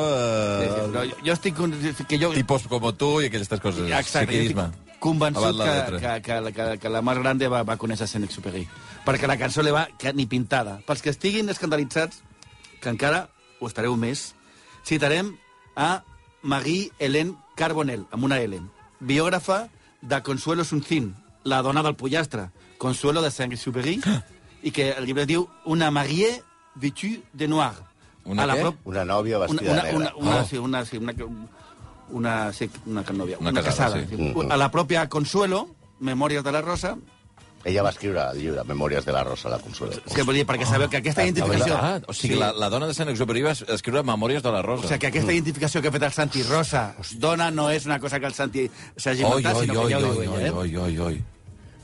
[0.60, 1.56] Sí, eh, sí, però jo, jo estic...
[1.56, 3.90] con- Que jo, tipos como tú i aquestes coses.
[3.90, 7.78] Exacte, jo estic convençut la que, que, que, que, que la más grande va, va
[7.80, 8.66] conèixer Saint Superi.
[9.06, 10.80] Perquè la cançó li va que ni pintada.
[10.84, 12.18] Pels que estiguin escandalitzats,
[12.82, 13.28] que encara
[13.60, 14.34] ho estareu més,
[14.84, 15.32] citarem
[15.76, 16.02] a
[16.42, 18.60] Marie-Hélène Carbonell, amb una L,
[19.00, 19.68] biògrafa
[20.02, 23.98] de Consuelo Sunzin, la dona del pollastre, Consuelo de Saint-Exupéry,
[24.64, 26.32] i que el llibre diu Una Marie
[26.80, 27.76] vêtue de noir.
[28.24, 28.62] Una A la què?
[28.64, 30.22] prop- Una nòvia una, vestida una, de una, negre.
[30.24, 30.44] una, Oh.
[30.48, 31.12] sí, una, sí, una,
[32.10, 34.08] una, sí, una novia, Una una, casada, casada.
[34.08, 34.16] sí.
[34.16, 34.32] sí.
[34.34, 34.50] Mm.
[34.52, 35.68] A la pròpia Consuelo,
[36.00, 36.96] Memòries de la Rosa,
[37.62, 39.92] Ella va escriure el llibre Memòries de la Rosa, la Consuelo.
[40.14, 41.74] que vol dir, perquè sabeu que aquesta identificació...
[41.76, 44.86] Ah, o sigui, la, la dona de Sant Exuperi va escriure Memòries de la Rosa.
[44.86, 47.98] O sigui, que aquesta identificació que ha fet el Santi Rosa, dona, no és una
[48.00, 48.64] cosa que el Santi
[48.96, 50.50] s'hagi Oi, inventat, oi, sinó oi, que ja ho oi, diu oi, ella, eh?
[50.56, 51.20] oi, oi, oi.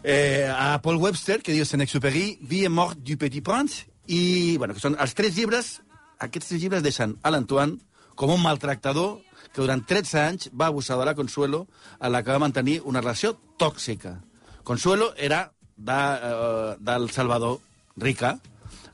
[0.07, 4.85] Eh, a Paul Webster, que diu Saint-Exupéry, Vie mort du Petit Prince, i, bueno, que
[4.85, 5.81] són els tres llibres,
[6.23, 7.81] aquests tres llibres deixen a l'Antoine
[8.15, 9.19] com un maltractador
[9.51, 11.67] que durant 13 anys va abusar de la Consuelo,
[11.99, 14.21] a la que va mantenir una relació tòxica.
[14.63, 17.59] Consuelo era de, eh, del Salvador,
[17.97, 18.39] rica,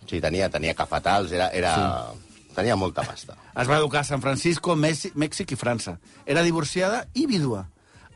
[0.08, 1.48] Sí, tenia, tenia cafetals, era...
[1.56, 1.74] era...
[1.74, 2.28] Sí.
[2.52, 3.32] Tenia molta pasta.
[3.56, 5.94] Es va educar a San Francisco, Mèxic, Mèxic i França.
[6.28, 7.62] Era divorciada i vídua.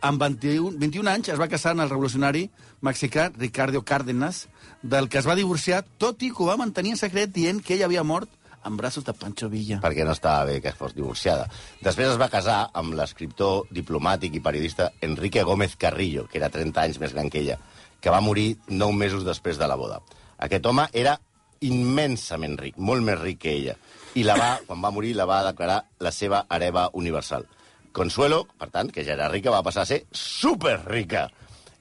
[0.05, 2.43] Amb 21, 21 anys es va casar amb el revolucionari
[2.81, 4.49] mexicà Ricardo Cárdenas,
[4.83, 7.75] del que es va divorciar, tot i que ho va mantenir en secret dient que
[7.75, 8.31] ella havia mort
[8.67, 9.79] en braços de Pancho Villa.
[9.81, 11.49] perquè no estava bé que fos divorciada.
[11.83, 16.83] Després es va casar amb l'escriptor, diplomàtic i periodista Enrique Gómez Carrillo, que era 30
[16.83, 17.59] anys més gran que ella,
[18.01, 20.01] que va morir 9 mesos després de la boda.
[20.39, 21.17] Aquest home era
[21.61, 23.77] immensament ric, molt més ric que ella.
[24.15, 27.47] I la va, quan va morir, la va declarar la seva hereva universal.
[27.93, 31.31] Consuelo, per tant, que ja era rica, va passar a ser superrica.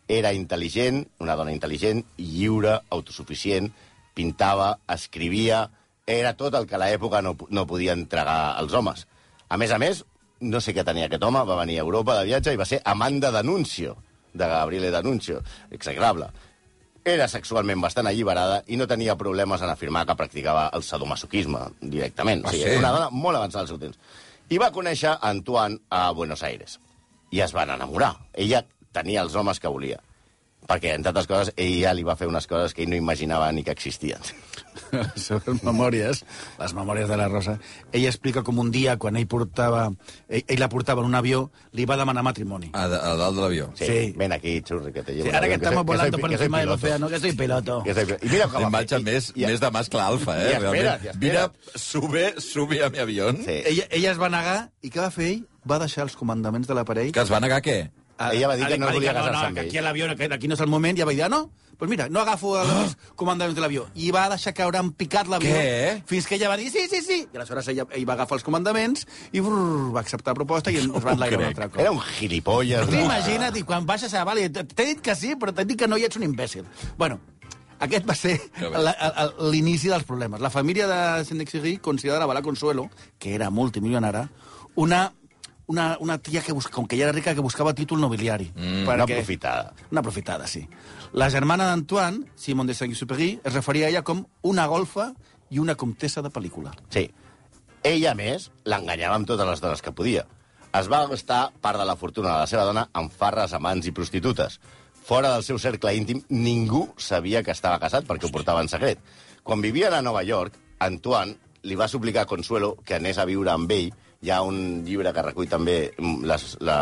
[0.07, 3.71] Era intel·ligent, una dona intel·ligent, lliure, autosuficient,
[4.15, 5.65] pintava, escrivia...
[6.05, 9.07] Era tot el que a l'època no, no podia entregar als homes.
[9.49, 10.03] A més a més,
[10.45, 12.77] no sé què tenia aquest home, va venir a Europa de viatge i va ser
[12.85, 13.95] amant de D'Annunzio,
[14.33, 15.39] de Gabriele D'Annunzio.
[15.73, 16.27] Execrable.
[17.05, 22.45] Era sexualment bastant alliberada i no tenia problemes en afirmar que practicava el sadomasoquisme directament.
[22.45, 22.79] Ah, o sigui, sí?
[22.81, 23.97] una dona molt avançada al seu temps.
[24.49, 26.79] I va conèixer a Antoine a Buenos Aires.
[27.33, 28.13] I es van enamorar.
[28.33, 28.61] Ella
[28.95, 29.99] tenia els homes que volia.
[30.65, 33.61] Perquè, entre altres coses, ella li va fer unes coses que ell no imaginava ni
[33.61, 34.17] que existien.
[35.15, 36.23] sobre les memòries,
[36.57, 37.59] les memòries de la Rosa,
[37.93, 39.83] ella explica com un dia, quan ell portava,
[40.27, 41.43] ell, ell la portava en un avió,
[41.77, 42.71] li va demanar matrimoni.
[42.73, 43.67] A, a dalt de l'avió.
[43.77, 44.13] Sí, Sí.
[44.17, 45.29] Ven aquí, churri, que te llevo.
[45.29, 46.85] Sí, ara que estamos volando soy- por que soy encima del piloto.
[46.87, 47.83] océano, que soy piloto.
[47.83, 49.03] Que soy- I mira com va Imatge fer.
[49.03, 50.49] més, I- més de mascle alfa, eh?
[50.49, 50.81] I realment.
[50.81, 51.21] i espera't.
[51.21, 53.29] Mira, sube, sube a mi avió.
[53.33, 53.61] Sí.
[53.65, 55.45] Ella, ella es va negar, i què va fer ell?
[55.69, 57.11] Va deixar els comandaments de l'aparell.
[57.13, 57.91] Que es va negar què?
[58.17, 59.67] A- Ella va dir que no volia casar-se no, amb que ell.
[59.67, 62.07] aquí a l'avió, aquí no és el moment, ja va dir, ah, no, pues mira,
[62.07, 63.87] no agafo els comandaments de l'avió.
[63.95, 65.51] I va deixar caure en picat l'avió.
[66.07, 67.27] Fins que ella va dir, sí, sí, sí.
[67.33, 70.77] I aleshores ella, ell va agafar els comandaments i brrr, va acceptar la proposta i
[70.77, 71.79] es va enlairar un altre cop.
[71.81, 72.87] Era un gilipolles.
[72.87, 73.01] No?
[73.03, 74.23] imagina't, i quan baixes a...
[74.23, 76.63] Vale, t'he dit que sí, però t'he dit que no i ets un imbècil.
[76.97, 77.19] Bueno,
[77.83, 78.39] aquest va ser
[79.51, 80.39] l'inici dels problemes.
[80.39, 84.29] La família de Saint-Exupéry considerava la Consuelo, que era multimilionària,
[84.75, 85.11] una,
[85.67, 88.51] una, una tia que, busca, com que ella era rica, que buscava títol nobiliari.
[88.55, 89.73] Mm, Una aprofitada.
[89.91, 90.67] Una aprofitada, sí.
[91.13, 95.13] La germana d'Antoine, Simone de Saint-Exupéry, es referia a ella com una golfa
[95.49, 96.73] i una comtessa de pel·lícula.
[96.89, 97.09] Sí.
[97.85, 100.25] Ella, més, l'enganyava amb totes les dones que podia.
[100.75, 103.93] Es va gastar part de la fortuna de la seva dona en farres, amants i
[103.95, 104.59] prostitutes.
[105.05, 108.99] Fora del seu cercle íntim, ningú sabia que estava casat perquè ho portava en secret.
[109.45, 113.53] Quan vivien a Nova York, Antoine li va suplicar a Consuelo que anés a viure
[113.53, 113.91] amb ell.
[114.23, 116.77] Hi ha un llibre que recull també mm, les, la,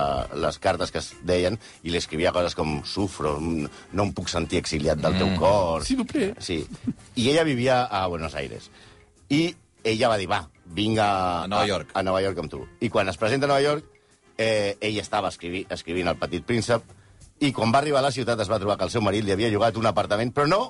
[0.46, 4.30] les cartes que es deien i li escrivia coses com sufro, mm, no em puc
[4.32, 5.84] sentir exiliat del teu cor.
[5.88, 6.36] S'il vous plaît.
[6.40, 6.62] Sí.
[7.16, 8.70] I ella vivia a Buenos Aires.
[9.30, 11.92] I ella va dir, va, vinc a, A Nova York.
[11.94, 12.64] A, a Nova York amb tu.
[12.80, 13.90] I quan es presenta a Nova York,
[14.38, 16.86] eh, ell estava escrivi, escrivint El petit príncep,
[17.44, 19.34] i quan va arribar a la ciutat es va trobar que el seu marit li
[19.34, 20.62] havia llogat un apartament, però no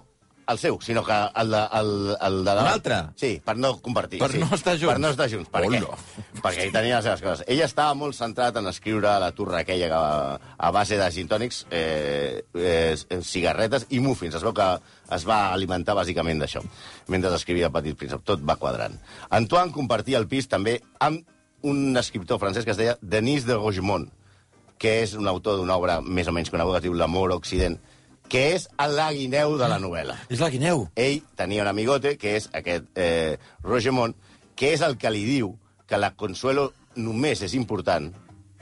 [0.48, 2.68] el seu, sinó que el de, el, el de davant.
[2.68, 2.98] Un altre?
[3.20, 4.20] Sí, per no compartir.
[4.22, 4.42] Per sí.
[4.42, 4.92] no estar junts?
[4.92, 5.50] Per no estar junts.
[5.54, 5.82] Per què?
[5.82, 5.98] Hola.
[6.44, 7.44] Perquè ell tenia les seves coses.
[7.48, 11.30] Ella estava molt centrat en escriure la turra aquella que, a, a base de gin
[11.32, 14.36] tònics, eh, eh, cigarretes i muffins.
[14.40, 14.70] Es veu que
[15.14, 16.64] es va alimentar bàsicament d'això,
[17.14, 18.26] mentre escrivia El petit príncep.
[18.28, 19.00] Tot va quadrant.
[19.30, 21.24] Antoine compartia el pis també amb
[21.64, 24.10] un escriptor francès que es deia Denis de Rougemont,
[24.78, 27.78] que és un autor d'una obra més o menys coneguda que es diu L'amor occident,
[28.34, 30.16] que és la guineu de la novel·la.
[30.34, 30.88] És la guineu.
[30.98, 34.16] Ell tenia un amigote, que és aquest eh, Rogemont,
[34.58, 35.52] que és el que li diu
[35.86, 38.10] que la Consuelo només és important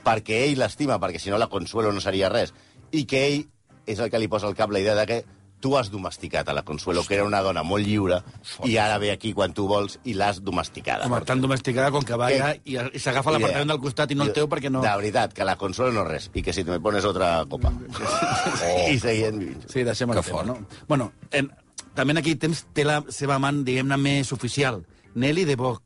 [0.04, 2.52] perquè ell l'estima, perquè si no la Consuelo no seria res,
[2.92, 3.40] i que ell
[3.88, 5.18] és el que li posa al cap la idea de que
[5.62, 8.18] tu has domesticat a la Consuelo, que era una dona molt lliure,
[8.66, 11.06] i ara ve aquí quan tu vols i l'has domesticada.
[11.06, 14.26] Home, tan domesticada com que va allà i, i s'agafa l'apartament del costat i no
[14.26, 14.82] el teu perquè no...
[14.84, 17.72] De veritat, que la Consuelo no res, i que si te me pones otra copa.
[18.66, 18.88] oh.
[18.90, 19.68] I seguien vivint.
[19.70, 20.50] Sí, deixem el Que tema, fort.
[20.50, 20.82] no?
[20.90, 21.52] Bueno, en,
[21.94, 24.82] també en aquell temps té la seva amant, diguem-ne, més oficial,
[25.14, 25.82] Nelly de Boc,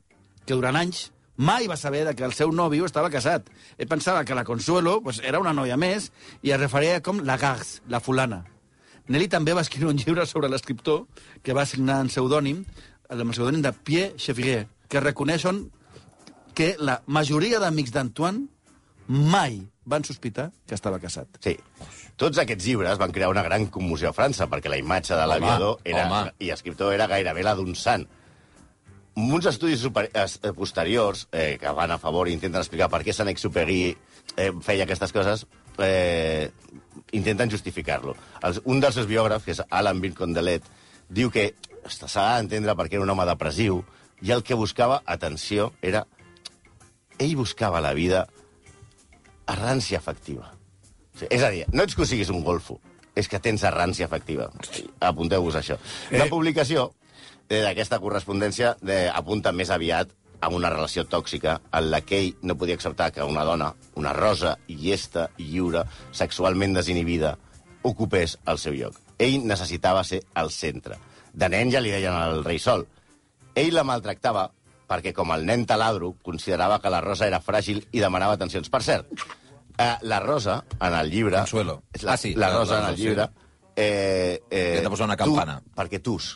[0.46, 3.50] que durant anys mai va saber que el seu nòvio estava casat.
[3.76, 6.10] Ell pensava que la Consuelo pues, era una noia més
[6.42, 8.44] i es referia com la Garce, la fulana.
[9.08, 11.04] Nelly també va escriure un llibre sobre l'escriptor
[11.42, 12.64] que va signar en pseudònim,
[13.08, 15.66] amb el pseudònim de Pierre Chevrier, que reconeixen
[16.56, 18.46] que la majoria d'amics d'Antoine
[19.06, 21.38] mai van sospitar que estava casat.
[21.44, 21.54] Sí.
[22.18, 25.82] Tots aquests llibres van crear una gran commoció a França, perquè la imatge de l'aviador
[25.84, 26.32] era, home.
[26.42, 28.06] i escriptor era gairebé la d'un sant.
[29.16, 33.14] Uns estudis super, eh, posteriors eh, que van a favor i intenten explicar per què
[33.14, 33.78] Saint-Exupéry
[34.36, 35.46] eh, feia aquestes coses,
[35.82, 36.50] eh,
[37.12, 38.16] intenten justificar-lo.
[38.64, 40.64] Un dels seus biògrafs, que és Alan Vincondelet,
[41.08, 41.52] diu que
[41.86, 43.82] s'ha d'entendre perquè era un home depressiu
[44.22, 46.06] i el que buscava, atenció, era...
[47.18, 48.26] Ell buscava la vida
[49.48, 50.50] arrància afectiva.
[51.16, 52.76] Sí, és a dir, no ets que o siguis un golfo,
[53.16, 54.50] és que tens arrància afectiva.
[55.00, 55.78] Apunteu-vos això.
[56.12, 56.90] La publicació
[57.48, 62.34] eh, d'aquesta correspondència eh, apunta més aviat a una relació tòxica en la que ell
[62.42, 67.36] no podia acceptar que una dona, una rosa, llesta lliure, sexualment desinhibida,
[67.82, 68.96] ocupés el seu lloc.
[69.18, 70.98] Ell necessitava ser el centre.
[71.32, 72.86] De nen ja li deien el rei sol.
[73.54, 74.50] Ell la maltractava
[74.86, 78.68] perquè, com el nen taladro, considerava que la Rosa era fràgil i demanava atencions.
[78.70, 79.08] Per cert,
[79.78, 81.38] eh, la Rosa, en el llibre...
[81.40, 81.82] Consuelo.
[82.02, 83.28] La, Ah, sí, la la- Rosa, en el llibre...
[83.76, 85.58] Eh, eh, Que t'ha posat una campana.
[85.60, 86.28] Tu, perquè tus.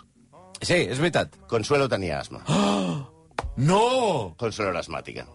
[0.60, 1.38] Sí, és veritat.
[1.48, 2.42] Consuelo tenia asma.
[3.56, 4.34] No!
[4.38, 5.26] Consuelo era asmàtica.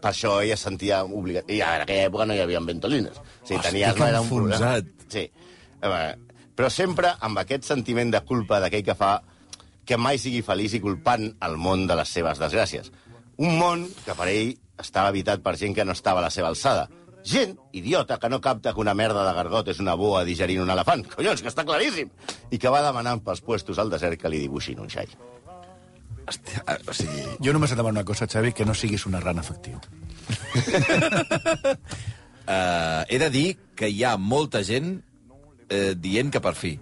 [0.00, 1.50] Per això ella sentia obligat...
[1.52, 3.20] I en aquella època no hi havia ventolines.
[3.20, 4.74] O sigui, tenia asma, era un problema.
[5.12, 5.26] Sí.
[5.82, 6.30] Eh,
[6.60, 9.14] Però sempre amb aquest sentiment de culpa d'aquell que fa
[9.88, 12.90] que mai sigui feliç i culpant el món de les seves desgràcies.
[13.40, 16.50] Un món que per ell estava habitat per gent que no estava a la seva
[16.52, 16.90] alçada.
[17.24, 20.74] Gent idiota que no capta que una merda de gargot és una boa digerint un
[20.76, 21.06] elefant.
[21.14, 22.12] Collons, que està claríssim!
[22.52, 25.08] I que va demanant pels puestos al desert que li dibuixin un xai.
[26.30, 27.24] Hòstia, eh, o sigui...
[27.42, 29.80] Jo només et demano una cosa, Xavi, que no siguis una rana efectiu.
[32.46, 35.00] Uh, he de dir que hi ha molta gent
[35.70, 36.76] eh, dient que per fi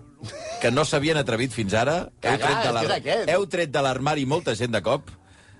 [0.59, 2.01] que no s'havien atrevit fins ara.
[2.19, 5.13] Heu Cagar, tret de heu tret de l'armari molta gent de cop.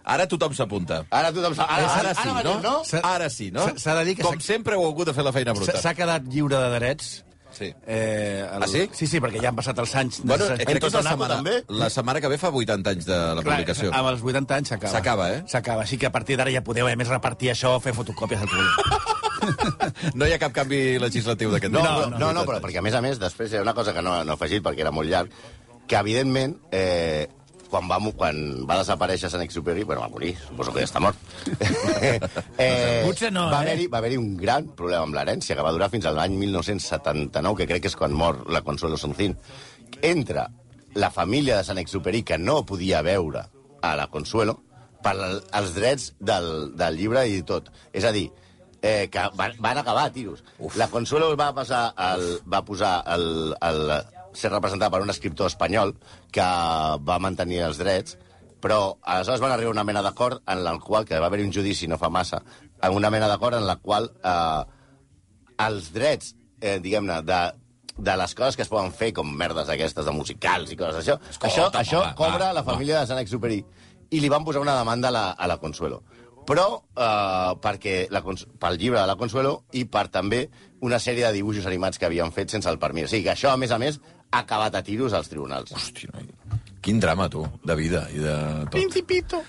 [0.09, 1.03] Ara tothom s'apunta.
[1.15, 1.69] Ara tothom sap...
[1.71, 2.55] Ara, Ara, sí, ara, no?
[2.65, 3.01] no?
[3.07, 3.69] Ara sí, no?
[3.79, 5.77] s'ha- de dir que Com sempre heu hagut de fer la feina bruta.
[5.79, 7.11] s'ha quedat lliure de drets.
[7.59, 7.73] Sí.
[7.87, 8.63] Eh, el...
[8.63, 8.85] Ah, sí?
[8.95, 10.21] Sí, sí, perquè ja han passat els anys...
[10.23, 11.57] Bueno, crec que és la setmana, també?
[11.81, 13.91] la setmana que ve fa 80 anys de la Clar, publicació.
[13.99, 14.93] amb els 80 anys s'acaba.
[14.95, 15.41] S'acaba, eh?
[15.51, 18.49] S'acaba, així que a partir d'ara ja podeu, a més, repartir això, fer fotocòpies del
[18.55, 19.05] programa.
[20.19, 22.11] No hi ha cap canvi legislatiu d'aquest No, moment.
[22.19, 24.03] no, no, no, però perquè a més a més després hi ha una cosa que
[24.05, 25.31] no, no he afegit perquè era molt llarg,
[25.89, 27.29] que evidentment eh,
[27.71, 31.19] quan, va, quan va desaparèixer Sant Exuperi, bueno, va morir, suposo que ja està mort.
[32.59, 33.67] eh, Potser no, va eh?
[33.69, 37.61] haver-hi va haver un gran problema amb l'herència, que va durar fins a l'any 1979,
[37.63, 39.37] que crec que és quan mor la Consuelo Soncín.
[40.03, 40.47] Entre
[40.99, 43.45] la família de Sant Exuperi, que no podia veure
[43.83, 44.59] a la Consuelo,
[45.03, 47.69] per al- els drets del, del llibre i tot.
[47.93, 48.27] És a dir,
[48.83, 50.43] eh, que van, van acabar tiros.
[50.59, 50.77] Uf.
[50.77, 53.93] La Consuelo va, passar el, va posar el, el,
[54.39, 55.95] ser representada per un escriptor espanyol
[56.33, 56.47] que
[57.11, 58.17] va mantenir els drets,
[58.63, 61.53] però aleshores van arribar a una mena d'acord en el qual, que va haver un
[61.55, 62.43] judici no fa massa,
[62.83, 64.63] en una mena d'acord en la qual eh,
[65.69, 67.41] els drets, eh, diguem-ne, de,
[67.99, 71.19] de les coses que es poden fer, com merdes aquestes de musicals i coses això,
[71.41, 73.59] això, home, això va, cobra va, la família de Sant Exuperi.
[74.11, 76.01] I li van posar una demanda a la, a la Consuelo.
[76.49, 80.47] Però eh, perquè la, pel llibre de la Consuelo i per també
[80.87, 83.11] una sèrie de dibuixos animats que havien fet sense el permís.
[83.11, 83.99] O sigui que això, a més a més,
[84.31, 85.73] acabat a tiros als tribunals.
[85.73, 86.29] Hòstia, noi.
[86.85, 88.75] Quin drama, tu, de vida i de tot.
[88.79, 89.43] Principito.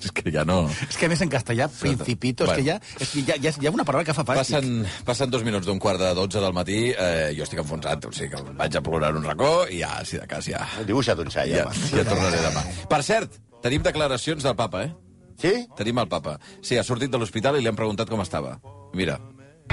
[0.00, 0.62] És que ja no...
[0.86, 3.68] És que a més en castellà, principito, és que ja, és que ja, ja, hi
[3.68, 4.56] ha una paraula que fa fàstic.
[4.56, 8.12] Passen, passen dos minuts d'un quart de dotze del matí, eh, jo estic enfonsat, o
[8.16, 11.28] sigui que vaig a plorar un racó i ja, si de cas, ja, Dibuixa't un
[11.32, 11.90] xai, ja, home.
[11.92, 12.64] ja tornaré demà.
[12.94, 14.94] Per cert, tenim declaracions del papa, eh?
[15.40, 15.52] Sí?
[15.76, 16.38] Tenim el papa.
[16.60, 18.56] Sí, ha sortit de l'hospital i li han preguntat com estava.
[18.96, 19.18] Mira.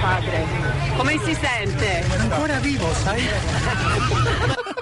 [0.00, 0.44] Padre,
[0.96, 2.04] come si sente?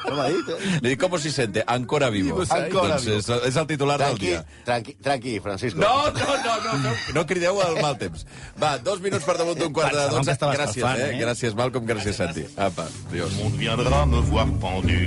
[0.06, 0.56] No m'ha dit, eh?
[0.82, 1.62] Li dic, com si sente?
[1.66, 2.42] Ancora vivo.
[2.46, 3.16] Ancora doncs vivo.
[3.18, 4.44] és, és el titular del Tranqui, dia.
[4.64, 5.80] tranqui, tranqui, Francisco.
[5.80, 8.26] No, no, no, no, no, no crideu al mal temps.
[8.60, 10.36] Va, dos minuts per damunt d'un quart de dotze.
[10.56, 11.08] Gràcies, eh?
[11.08, 11.20] eh?
[11.20, 12.46] Gràcies, Malcolm, gràcies, Santi.
[12.56, 13.32] Apa, adiós.
[13.40, 15.00] monde viendra me voir pendu,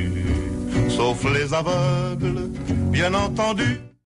[0.96, 2.50] sauf les aveugles,
[2.92, 3.89] bien entendu.